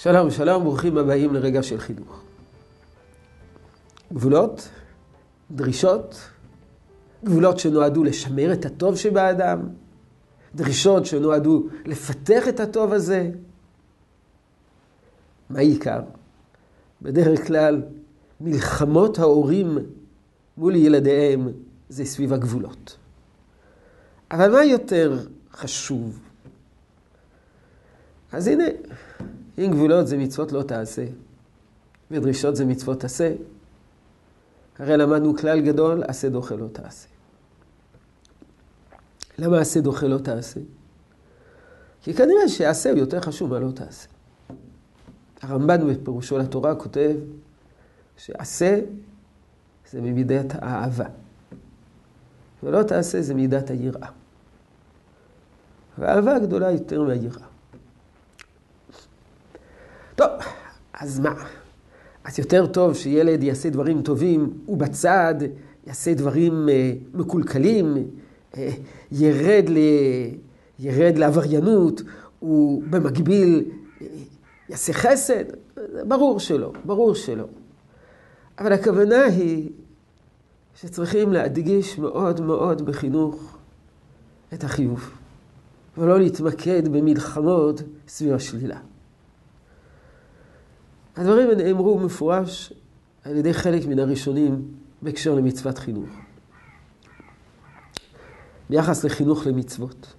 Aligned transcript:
שלום, 0.00 0.30
שלום, 0.30 0.64
ברוכים 0.64 0.98
הבאים 0.98 1.34
לרגע 1.34 1.62
של 1.62 1.78
חינוך. 1.78 2.22
גבולות, 4.12 4.68
דרישות, 5.50 6.20
גבולות 7.24 7.58
שנועדו 7.58 8.04
לשמר 8.04 8.52
את 8.52 8.64
הטוב 8.64 8.96
שבאדם, 8.96 9.68
דרישות 10.54 11.06
שנועדו 11.06 11.68
לפתח 11.84 12.48
את 12.48 12.60
הטוב 12.60 12.92
הזה. 12.92 13.30
מה 15.50 15.58
העיקר? 15.58 16.00
בדרך 17.02 17.46
כלל 17.46 17.82
מלחמות 18.40 19.18
ההורים 19.18 19.78
מול 20.56 20.76
ילדיהם 20.76 21.48
זה 21.88 22.04
סביב 22.04 22.32
הגבולות. 22.32 22.96
אבל 24.30 24.52
מה 24.52 24.64
יותר 24.64 25.26
חשוב? 25.52 26.20
אז 28.32 28.46
הנה, 28.46 28.64
אם 29.58 29.70
גבולות 29.70 30.06
זה 30.06 30.16
מצוות 30.16 30.52
לא 30.52 30.62
תעשה, 30.62 31.04
ודרישות 32.10 32.56
זה 32.56 32.64
מצוות 32.64 33.04
עשה, 33.04 33.34
הרי 34.78 34.96
למדנו 34.96 35.36
כלל 35.36 35.60
גדול, 35.60 36.02
עשה 36.06 36.28
דוחה 36.28 36.54
לא 36.54 36.66
תעשה. 36.72 37.08
למה 39.38 39.60
עשה 39.60 39.80
דוחה 39.80 40.06
לא 40.06 40.18
תעשה? 40.18 40.60
כי 42.02 42.14
כנראה 42.14 42.48
שעשה 42.48 42.90
הוא 42.90 42.98
יותר 42.98 43.20
חשוב 43.20 43.50
מה 43.50 43.58
לא 43.58 43.70
תעשה. 43.70 44.08
הרמב"ן 45.42 45.92
בפירושו 45.92 46.38
לתורה 46.38 46.74
כותב 46.74 47.14
שעשה 48.16 48.80
זה 49.90 50.00
ממידת 50.00 50.46
האהבה, 50.54 51.06
ולא 52.62 52.82
תעשה 52.82 53.22
זה 53.22 53.34
מידת 53.34 53.70
היראה. 53.70 54.08
והאהבה 55.98 56.38
גדולה 56.38 56.70
יותר 56.70 57.02
מהיראה. 57.02 57.46
טוב, 60.18 60.28
אז 60.92 61.20
מה? 61.20 61.34
אז 62.24 62.38
יותר 62.38 62.66
טוב 62.66 62.94
שילד 62.94 63.42
יעשה 63.42 63.70
דברים 63.70 64.02
טובים, 64.02 64.52
ובצד 64.68 65.34
יעשה 65.86 66.14
דברים 66.14 66.68
אה, 66.68 66.92
מקולקלים, 67.14 67.96
אה, 68.56 68.70
ירד, 69.12 69.64
ל... 69.68 69.78
ירד 70.78 71.18
לעבריינות, 71.18 72.02
ובמקביל 72.42 73.64
אה, 74.02 74.06
יעשה 74.68 74.92
חסד. 74.92 75.44
ברור 76.08 76.40
שלא, 76.40 76.72
ברור 76.84 77.14
שלא. 77.14 77.44
אבל 78.58 78.72
הכוונה 78.72 79.24
היא 79.24 79.70
שצריכים 80.74 81.32
להדגיש 81.32 81.98
מאוד 81.98 82.40
מאוד 82.40 82.82
בחינוך 82.86 83.58
את 84.54 84.64
החיוב, 84.64 85.10
ולא 85.98 86.18
להתמקד 86.18 86.88
במלחמות 86.88 87.82
סביב 88.08 88.34
השלילה. 88.34 88.78
הדברים 91.18 91.50
נאמרו 91.50 91.98
מפורש 91.98 92.72
על 93.24 93.36
ידי 93.36 93.54
חלק 93.54 93.86
מן 93.86 93.98
הראשונים 93.98 94.62
בהקשר 95.02 95.34
למצוות 95.34 95.78
חינוך. 95.78 96.08
ביחס 98.70 99.04
לחינוך 99.04 99.46
למצוות. 99.46 100.14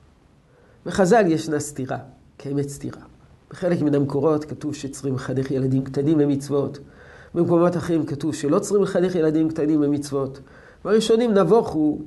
בחז"ל 0.85 1.25
ישנה 1.27 1.59
סתירה, 1.59 1.97
קיימת 2.37 2.69
סתירה. 2.69 3.01
בחלק 3.49 3.81
מן 3.81 3.95
המקורות 3.95 4.45
כתוב 4.45 4.75
שצריכים 4.75 5.15
לחנך 5.15 5.51
ילדים 5.51 5.83
קטנים 5.83 6.19
למצוות. 6.19 6.79
במקומות 7.33 7.77
אחרים 7.77 8.05
כתוב 8.05 8.35
שלא 8.35 8.59
צריכים 8.59 8.83
לחנך 8.83 9.15
ילדים 9.15 9.49
קטנים 9.49 9.81
למצוות. 9.81 10.39
והראשונים 10.85 11.33
נבוכו 11.33 11.99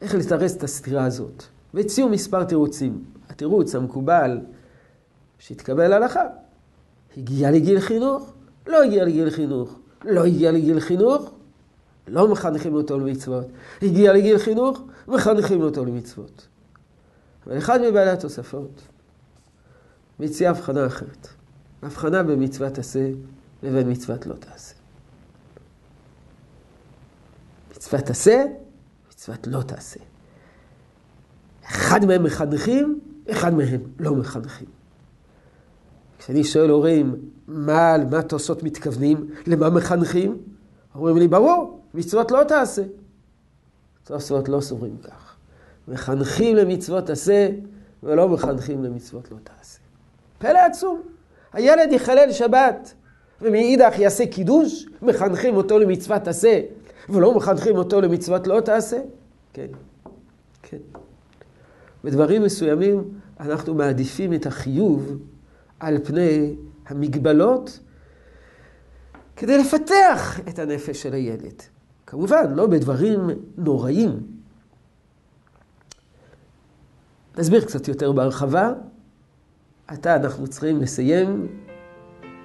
איך 0.00 0.14
לתרץ 0.14 0.54
את 0.56 0.62
הסתירה 0.64 1.04
הזאת. 1.04 1.44
והציעו 1.74 2.08
מספר 2.08 2.44
תירוצים. 2.44 3.04
התירוץ 3.28 3.74
המקובל 3.74 4.40
שהתקבל 5.38 5.92
הלכה, 5.92 6.22
הגיע 7.16 7.50
לגיל 7.50 7.80
חינוך, 7.80 8.32
לא 8.66 8.82
הגיע 8.82 9.04
לגיל 9.04 9.30
חינוך. 9.30 9.78
לא 10.04 10.24
הגיע 10.24 10.52
לגיל 10.52 10.80
חינוך, 10.80 11.32
לא 12.08 12.28
מחנכים 12.28 12.74
אותו 12.74 12.98
למצוות. 12.98 13.46
הגיע 13.82 14.12
לגיל 14.12 14.38
חינוך, 14.38 14.82
מחנכים 15.08 15.62
אותו 15.62 15.84
למצוות. 15.84 16.46
אבל 17.46 17.58
אחד 17.58 17.80
מבעלי 17.80 18.10
התוספות 18.10 18.82
מציע 20.20 20.50
הבחנה 20.50 20.86
אחרת. 20.86 21.28
הבחנה 21.82 22.22
במצוות 22.22 22.78
עשה 22.78 23.10
לבין 23.62 23.90
מצוות 23.90 24.26
לא 24.26 24.34
תעשה. 24.34 24.74
מצוות 27.70 28.10
עשה, 28.10 28.44
מצוות 29.10 29.46
לא 29.46 29.62
תעשה. 29.62 30.00
אחד 31.64 32.04
מהם 32.04 32.22
מחנכים, 32.22 33.00
אחד 33.30 33.54
מהם 33.54 33.80
לא 33.98 34.14
מחנכים. 34.14 34.66
כשאני 36.20 36.44
שואל 36.44 36.70
הורים, 36.70 37.14
מה, 37.48 37.96
מה 38.10 38.22
תוספות 38.22 38.62
מתכוונים? 38.62 39.30
למה 39.46 39.70
מחנכים? 39.70 40.38
אומרים 40.94 41.16
לי, 41.16 41.28
ברור, 41.28 41.80
מצוות 41.94 42.30
לא 42.30 42.44
תעשה. 42.44 42.82
תוספות 44.04 44.48
לא 44.48 44.60
סוברים 44.60 44.96
כך. 45.02 45.36
מחנכים 45.88 46.56
למצוות 46.56 47.10
עשה, 47.10 47.48
ולא 48.02 48.28
מחנכים 48.28 48.84
למצוות 48.84 49.30
לא 49.30 49.36
תעשה. 49.44 49.78
פלא 50.38 50.58
עצום. 50.58 51.00
הילד 51.52 51.92
יחלל 51.92 52.32
שבת, 52.32 52.94
ומאידך 53.42 53.98
יעשה 53.98 54.26
קידוש, 54.26 54.86
מחנכים 55.02 55.56
אותו 55.56 55.78
למצוות 55.78 56.28
עשה, 56.28 56.60
ולא 57.08 57.34
מחנכים 57.34 57.76
אותו 57.76 58.00
למצוות 58.00 58.46
לא 58.46 58.60
תעשה? 58.60 59.00
כן, 59.52 59.66
כן. 60.62 60.78
בדברים 62.04 62.42
מסוימים 62.42 63.04
אנחנו 63.40 63.74
מעדיפים 63.74 64.32
את 64.32 64.46
החיוב 64.46 65.18
על 65.80 65.98
פני 66.04 66.56
המגבלות 66.86 67.80
כדי 69.36 69.58
לפתח 69.58 70.40
את 70.48 70.58
הנפש 70.58 71.02
של 71.02 71.12
הילד. 71.14 71.62
כמובן, 72.06 72.54
לא 72.54 72.66
בדברים 72.66 73.20
נוראים. 73.56 74.20
נסביר 77.38 77.64
קצת 77.64 77.88
יותר 77.88 78.12
בהרחבה. 78.12 78.72
עתה 79.86 80.16
אנחנו 80.16 80.48
צריכים 80.48 80.80
לסיים. 80.80 81.46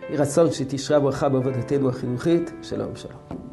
יהי 0.09 0.17
רצון 0.17 0.51
שתשרה 0.51 0.99
ברכה 0.99 1.29
בעבודתנו 1.29 1.89
החינוכית. 1.89 2.51
שלום 2.61 2.95
שלום. 2.95 3.44